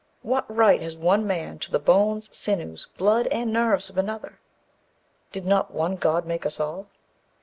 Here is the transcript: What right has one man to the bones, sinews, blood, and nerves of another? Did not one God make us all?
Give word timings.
What 0.23 0.49
right 0.51 0.81
has 0.81 0.97
one 0.97 1.27
man 1.27 1.59
to 1.59 1.69
the 1.69 1.77
bones, 1.77 2.27
sinews, 2.35 2.87
blood, 2.97 3.27
and 3.27 3.53
nerves 3.53 3.87
of 3.87 3.99
another? 3.99 4.39
Did 5.31 5.45
not 5.45 5.75
one 5.75 5.95
God 5.95 6.25
make 6.25 6.43
us 6.43 6.59
all? 6.59 6.87